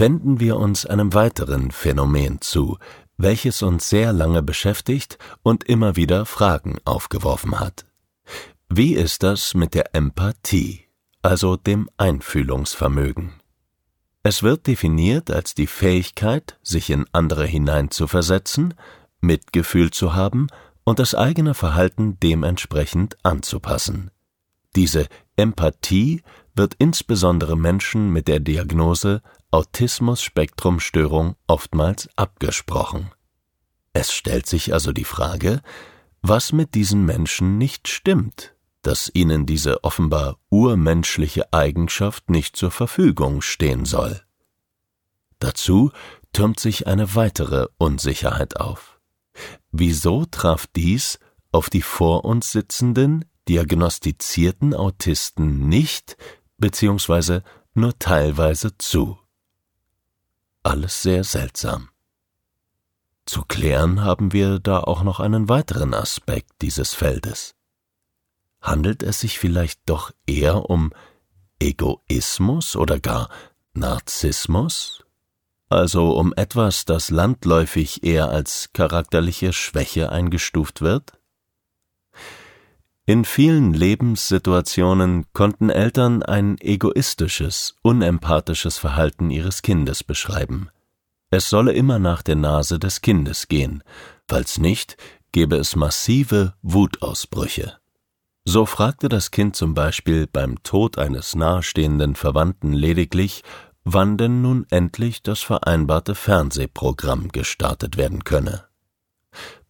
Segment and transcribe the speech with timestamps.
[0.00, 2.78] Wenden wir uns einem weiteren Phänomen zu,
[3.18, 7.84] welches uns sehr lange beschäftigt und immer wieder Fragen aufgeworfen hat.
[8.70, 10.86] Wie ist das mit der Empathie,
[11.20, 13.34] also dem Einfühlungsvermögen?
[14.22, 18.72] Es wird definiert als die Fähigkeit, sich in andere hineinzuversetzen,
[19.20, 20.46] Mitgefühl zu haben
[20.82, 24.10] und das eigene Verhalten dementsprechend anzupassen.
[24.76, 26.22] Diese Empathie
[26.54, 33.10] wird insbesondere Menschen mit der Diagnose Autismus-Spektrum-Störung oftmals abgesprochen.
[33.92, 35.60] Es stellt sich also die Frage,
[36.22, 43.42] was mit diesen Menschen nicht stimmt, dass ihnen diese offenbar urmenschliche Eigenschaft nicht zur Verfügung
[43.42, 44.20] stehen soll.
[45.38, 45.90] Dazu
[46.32, 49.00] türmt sich eine weitere Unsicherheit auf.
[49.72, 51.18] Wieso traf dies
[51.52, 56.16] auf die vor uns sitzenden, diagnostizierten Autisten nicht
[56.58, 57.40] bzw.
[57.74, 59.18] nur teilweise zu?
[60.62, 61.88] Alles sehr seltsam.
[63.26, 67.54] Zu klären haben wir da auch noch einen weiteren Aspekt dieses Feldes.
[68.60, 70.92] Handelt es sich vielleicht doch eher um
[71.60, 73.30] Egoismus oder gar
[73.72, 75.04] Narzissmus?
[75.68, 81.12] Also um etwas, das landläufig eher als charakterliche Schwäche eingestuft wird?
[83.06, 90.70] In vielen Lebenssituationen konnten Eltern ein egoistisches, unempathisches Verhalten ihres Kindes beschreiben.
[91.30, 93.82] Es solle immer nach der Nase des Kindes gehen,
[94.28, 94.96] falls nicht,
[95.32, 97.78] gebe es massive Wutausbrüche.
[98.44, 103.42] So fragte das Kind zum Beispiel beim Tod eines nahestehenden Verwandten lediglich,
[103.84, 108.64] wann denn nun endlich das vereinbarte Fernsehprogramm gestartet werden könne.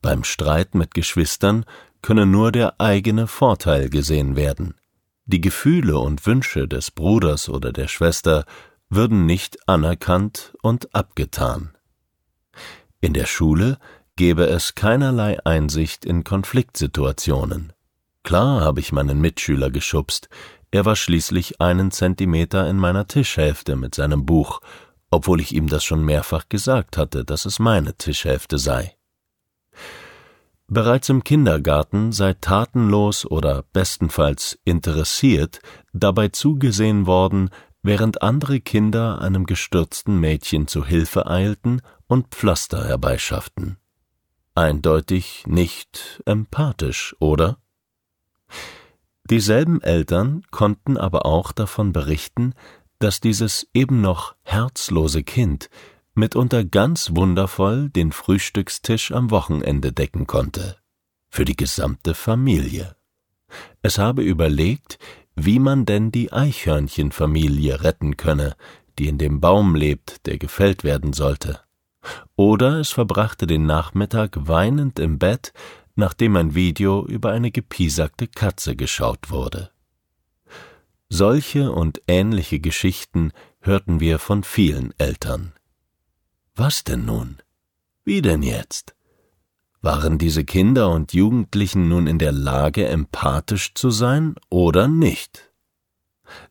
[0.00, 1.66] Beim Streit mit Geschwistern
[2.02, 4.74] könne nur der eigene Vorteil gesehen werden.
[5.26, 8.44] Die Gefühle und Wünsche des Bruders oder der Schwester
[8.88, 11.76] würden nicht anerkannt und abgetan.
[13.00, 13.78] In der Schule
[14.16, 17.72] gebe es keinerlei Einsicht in Konfliktsituationen.
[18.22, 20.28] Klar habe ich meinen Mitschüler geschubst,
[20.72, 24.60] er war schließlich einen Zentimeter in meiner Tischhälfte mit seinem Buch,
[25.10, 28.94] obwohl ich ihm das schon mehrfach gesagt hatte, dass es meine Tischhälfte sei.
[30.72, 35.58] Bereits im Kindergarten sei tatenlos oder bestenfalls interessiert
[35.92, 37.50] dabei zugesehen worden,
[37.82, 43.78] während andere Kinder einem gestürzten Mädchen zu Hilfe eilten und Pflaster herbeischafften.
[44.54, 47.58] Eindeutig nicht empathisch, oder?
[49.24, 52.54] Dieselben Eltern konnten aber auch davon berichten,
[53.00, 55.68] dass dieses eben noch herzlose Kind
[56.20, 60.76] mitunter ganz wundervoll den Frühstückstisch am Wochenende decken konnte.
[61.30, 62.94] Für die gesamte Familie.
[63.82, 64.98] Es habe überlegt,
[65.34, 68.54] wie man denn die Eichhörnchenfamilie retten könne,
[68.98, 71.60] die in dem Baum lebt, der gefällt werden sollte.
[72.36, 75.52] Oder es verbrachte den Nachmittag weinend im Bett,
[75.94, 79.70] nachdem ein Video über eine gepiesakte Katze geschaut wurde.
[81.08, 85.52] Solche und ähnliche Geschichten hörten wir von vielen Eltern.
[86.62, 87.38] Was denn nun?
[88.04, 88.94] Wie denn jetzt?
[89.80, 95.50] Waren diese Kinder und Jugendlichen nun in der Lage, empathisch zu sein oder nicht?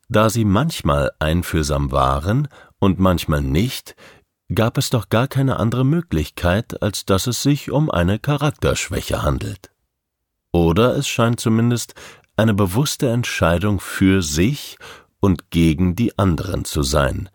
[0.07, 2.47] Da sie manchmal einfühlsam waren
[2.79, 3.95] und manchmal nicht,
[4.51, 9.69] gab es doch gar keine andere Möglichkeit, als dass es sich um eine Charakterschwäche handelt.
[10.51, 11.93] Oder es scheint zumindest
[12.35, 14.79] eine bewusste Entscheidung für sich
[15.19, 17.29] und gegen die anderen zu sein.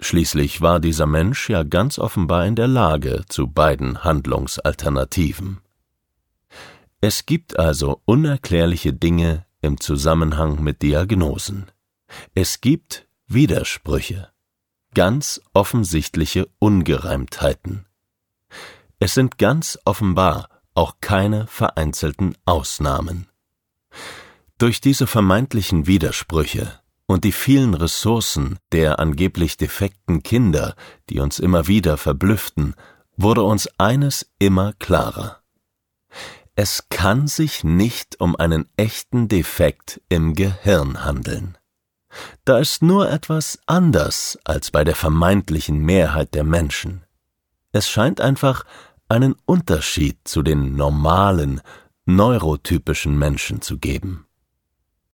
[0.00, 5.58] Schließlich war dieser Mensch ja ganz offenbar in der Lage zu beiden Handlungsalternativen.
[7.00, 11.70] Es gibt also unerklärliche Dinge im Zusammenhang mit Diagnosen.
[12.34, 14.30] Es gibt Widersprüche
[14.94, 17.86] ganz offensichtliche Ungereimtheiten.
[18.98, 23.28] Es sind ganz offenbar auch keine vereinzelten Ausnahmen.
[24.58, 30.76] Durch diese vermeintlichen Widersprüche und die vielen Ressourcen der angeblich defekten Kinder,
[31.08, 32.74] die uns immer wieder verblüfften,
[33.16, 35.42] wurde uns eines immer klarer.
[36.54, 41.56] Es kann sich nicht um einen echten Defekt im Gehirn handeln.
[42.44, 47.04] Da ist nur etwas anders als bei der vermeintlichen Mehrheit der Menschen.
[47.72, 48.64] Es scheint einfach
[49.08, 51.62] einen Unterschied zu den normalen,
[52.04, 54.27] neurotypischen Menschen zu geben.